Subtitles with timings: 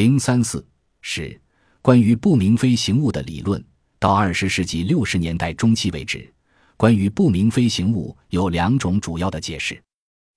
[0.00, 0.66] 零三四
[1.02, 1.38] 是
[1.82, 3.62] 关于不明飞行物的理论。
[3.98, 6.32] 到二十世纪六十年代中期为止，
[6.78, 9.78] 关于不明飞行物有两种主要的解释：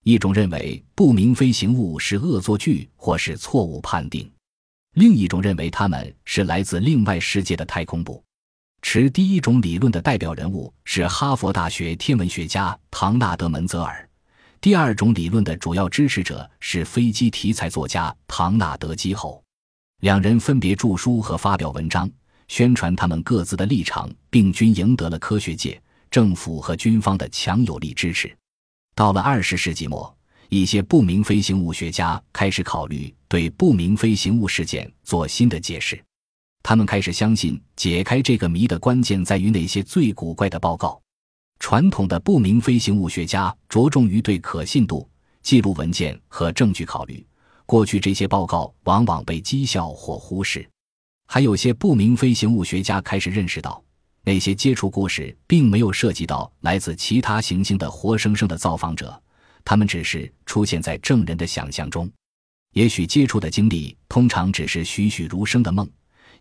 [0.04, 4.30] 一种认为不明飞行物是恶作剧或是错误判定；
[4.96, 8.22] 另一种认为它们是来自另外世界的太空部。
[8.82, 14.10] 持第一种理论的代表人物是哈佛大学天文学家唐纳德·门泽尔。
[14.60, 19.42] 第二种理论的主要支持者是飞机题材作家唐纳德·基后。
[20.04, 22.12] 两人分别著书和发表文章，
[22.50, 28.30] 宣传他们各自的立场，并均赢得了科学界、政府和军方的强有力支持。
[28.96, 30.14] 到了二十世纪末，
[30.50, 35.98] 一些不明飞行物学家开始考虑对不明飞行物事件做新的解释。
[36.64, 41.02] 他们开始相信，解开这个谜的关键在于那些最古怪的报告。
[41.60, 45.10] 传统的不明飞行物学家着重于对可信度、
[45.42, 47.26] 记录文件和证据考虑。
[47.66, 50.68] 过去这些报告往往被讥笑或忽视，
[51.28, 53.84] 还有些不明飞行物学家开始认识到，
[54.24, 59.22] 那些接触故事并没有涉及到来自其他行星的活生生的造访者，
[59.64, 62.10] 他们只是出现在证人的想象中。
[62.74, 65.90] 也许接触的经历通常只是栩栩如生的梦，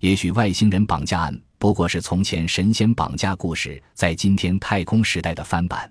[0.01, 5.91] 也许外星人绑架案不过是从前神仙绑架故事在今天太空时代的翻版。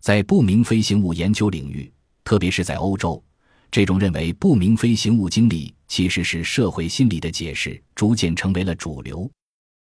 [0.00, 1.92] 在不明飞行物研究领域，
[2.24, 3.22] 特别是在欧洲。
[3.72, 9.28] 这种认为不明飞行物经历其实是社会心理的解释，逐渐成为了主流。